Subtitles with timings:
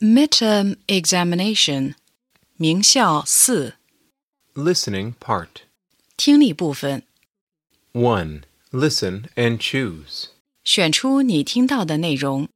[0.00, 1.94] Midterm examination，
[2.56, 3.74] 名校四
[4.54, 5.62] Listening part.
[6.16, 7.02] 听力部分，
[7.92, 8.42] 1.
[8.70, 10.28] Listen and choose.
[10.62, 12.48] 选出你听到的内容。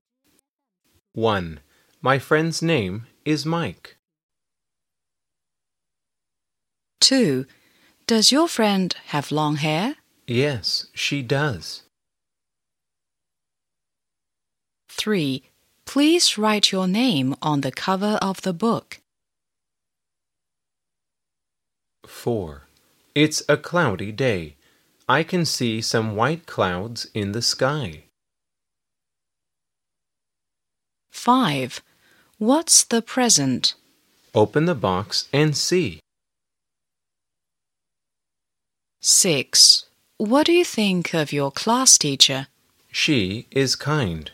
[1.14, 1.58] 1.
[2.00, 3.96] My friend's name is Mike.
[7.00, 7.46] 2.
[8.06, 9.96] Does your friend have long hair?
[10.26, 11.82] Yes, she does.
[14.88, 15.42] 3.
[15.85, 18.99] Please write your name on the cover of the book.
[22.05, 22.63] 4.
[23.15, 24.55] It's a cloudy day.
[25.07, 28.03] I can see some white clouds in the sky.
[31.11, 31.81] 5.
[32.37, 33.75] What's the present?
[34.33, 35.99] Open the box and see.
[39.01, 39.85] 6.
[40.17, 42.47] What do you think of your class teacher?
[42.91, 44.31] She is kind.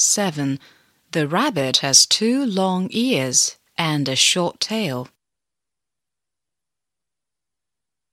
[0.00, 0.58] 7.
[1.12, 5.08] The rabbit has two long ears and a short tail.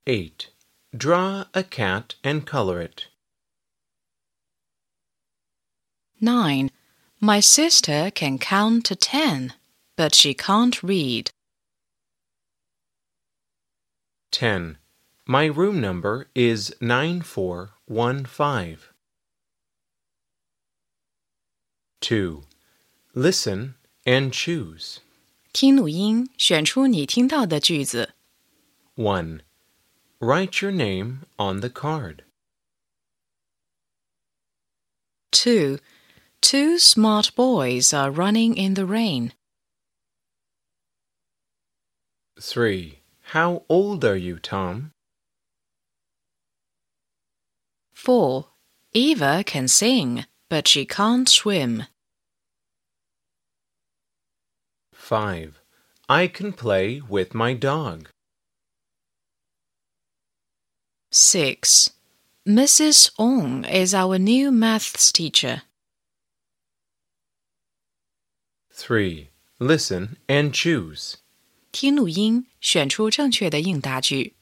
[0.06, 0.50] 8.
[0.96, 3.08] Draw a cat and color it.
[6.20, 6.72] 9.
[7.20, 9.54] My sister can count to 10,
[9.96, 11.32] but she can't read.
[14.32, 14.78] 10.
[15.26, 18.78] My room number is 9415.
[22.01, 22.43] 2.
[23.15, 24.99] Listen and choose.
[25.53, 28.15] 听录音，选出你听到的句子。
[28.97, 29.41] 1.
[30.19, 32.25] Write your name on the card.
[35.33, 35.79] 2.
[36.41, 39.33] Two smart boys are running in the rain.
[42.41, 42.99] 3.
[43.33, 44.93] How old are you, Tom?
[47.95, 48.47] 4.
[48.93, 51.85] Eva can sing, but she can't swim.
[54.93, 55.61] 5.
[56.09, 58.09] I can play with my dog.
[61.11, 61.91] 6.
[62.47, 63.11] Mrs.
[63.19, 65.63] Ong is our new maths teacher.
[68.71, 69.31] 3.
[69.59, 71.17] Listen and choose.
[71.71, 74.35] 听录音，选出正确的应答句。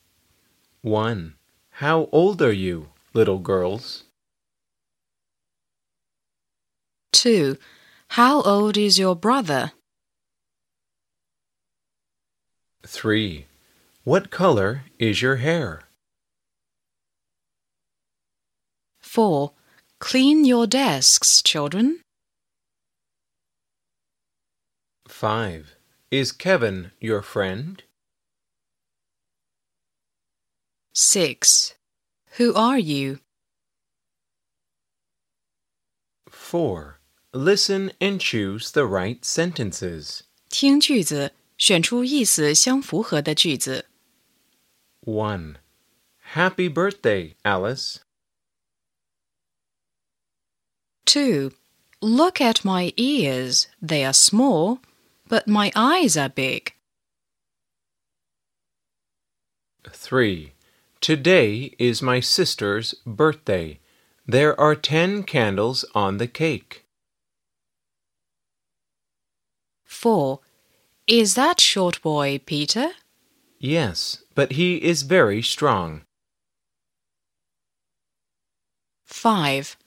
[0.82, 1.34] 1.
[1.80, 4.02] How old are you, little girls?
[7.25, 7.57] 2.
[8.09, 9.71] How old is your brother?
[12.85, 13.47] 3.
[14.03, 15.81] What color is your hair?
[19.01, 19.53] 4.
[19.99, 22.01] Clean your desks, children.
[25.07, 25.75] 5.
[26.11, 27.81] Is Kevin your friend?
[30.93, 31.73] 6.
[32.37, 33.17] Who are you?
[36.29, 36.94] 4.
[37.34, 40.22] Listen and choose the right sentences.
[40.48, 43.86] 听句子，选出意思相符合的句子。
[45.02, 45.56] 1.
[46.34, 47.98] Happy birthday, Alice.
[51.06, 51.52] 2.
[52.00, 53.66] Look at my ears.
[53.80, 54.80] They are small,
[55.28, 56.72] but my eyes are big.
[59.84, 60.52] 3.
[61.00, 63.78] Today is my sister's birthday.
[64.26, 66.83] There are 10 candles on the cake.
[69.85, 70.39] 4.
[71.07, 72.89] Is that short boy Peter?
[73.59, 76.01] Yes, but he is very strong.
[79.05, 79.77] 5.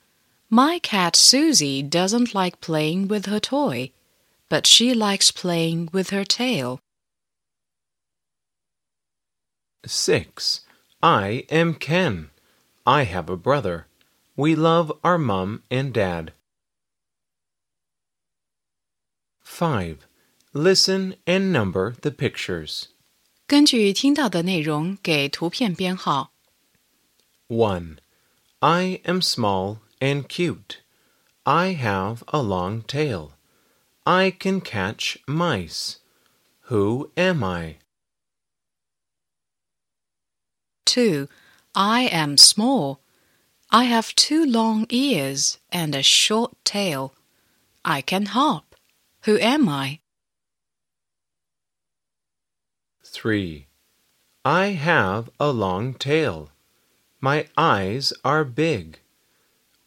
[0.49, 3.91] My cat Susie doesn't like playing with her toy,
[4.49, 6.79] but she likes playing with her tail.
[9.85, 10.61] 6.
[11.01, 12.31] I am Ken.
[12.85, 13.85] I have a brother.
[14.35, 16.33] We love our mom and dad.
[19.58, 20.06] 5.
[20.52, 22.88] Listen and number the pictures.
[23.46, 26.32] 根据听到的内容给图片编号。
[27.48, 27.98] 1.
[28.60, 30.78] I am small and cute.
[31.42, 33.32] I have a long tail.
[34.04, 35.96] I can catch mice.
[36.68, 37.78] Who am I?
[40.86, 41.28] 2.
[41.74, 43.00] I am small.
[43.70, 47.14] I have two long ears and a short tail.
[47.84, 48.67] I can hop.
[49.23, 49.99] Who am I?
[53.03, 53.67] 3.
[54.45, 56.51] I have a long tail.
[57.19, 58.99] My eyes are big.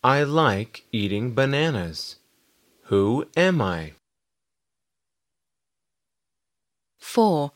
[0.04, 2.16] I like eating bananas.
[2.84, 3.92] Who am I?
[6.98, 7.52] 4.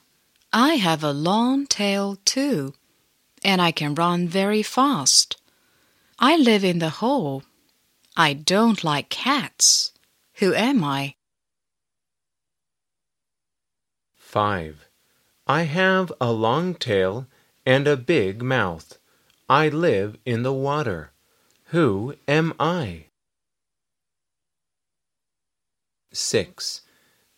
[0.53, 2.73] I have a long tail too,
[3.45, 5.37] and I can run very fast.
[6.19, 7.43] I live in the hole.
[8.17, 9.93] I don't like cats.
[10.37, 11.17] Who am I?
[14.26, 14.88] 5.
[15.46, 17.28] I have a long tail
[17.66, 18.98] and a big mouth.
[19.48, 21.12] I live in the water.
[21.72, 23.08] Who am I?
[26.14, 26.82] 6.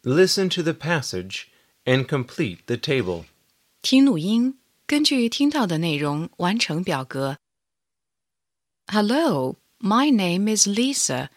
[0.03, 1.51] Listen to the passage
[1.85, 3.25] and complete the table.
[3.81, 7.37] 听录音，根据听到的内容完成表格。
[8.91, 11.29] Hello, my name is Lisa.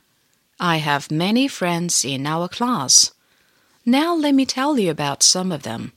[0.59, 3.11] I have many friends in our class.
[3.86, 5.94] Now let me tell you about some of them.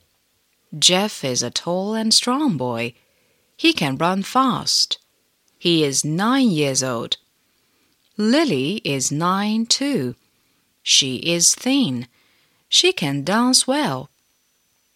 [0.78, 2.94] Jeff is a tall and strong boy.
[3.56, 4.98] He can run fast.
[5.58, 7.18] He is nine years old.
[8.16, 10.14] Lily is nine too.
[10.82, 12.06] She is thin.
[12.68, 14.10] She can dance well.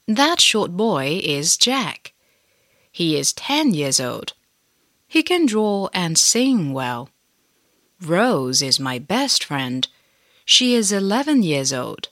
[0.07, 2.13] That short boy is Jack.
[2.91, 4.33] He is ten years old.
[5.07, 7.11] He can draw and sing well.
[8.01, 9.87] Rose is my best friend.
[10.45, 12.09] She is eleven years old.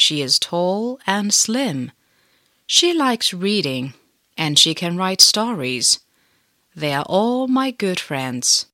[0.00, 1.92] She is tall and slim.
[2.66, 3.92] She likes reading
[4.34, 6.00] and she can write stories.
[6.74, 8.64] They are all my good friends.